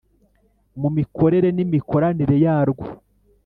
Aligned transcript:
Mu 0.81 0.89
mikorere 0.97 1.47
n 1.55 1.59
imikoranire 1.65 2.35
yarwo 2.45 2.85